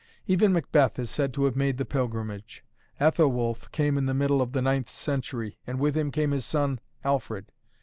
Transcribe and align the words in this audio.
Even 0.25 0.51
Macbeth 0.51 0.97
is 0.97 1.11
said 1.11 1.31
to 1.35 1.43
have 1.45 1.55
made 1.55 1.77
the 1.77 1.85
pilgrimage. 1.85 2.63
Ethelwulf 2.99 3.71
came 3.71 3.99
in 3.99 4.07
the 4.07 4.15
middle 4.15 4.41
of 4.41 4.51
the 4.51 4.59
ninth 4.63 4.89
century, 4.89 5.59
and 5.67 5.79
with 5.79 5.95
him 5.95 6.09
came 6.09 6.31
his 6.31 6.43
son 6.43 6.79
Alfred. 7.03 7.51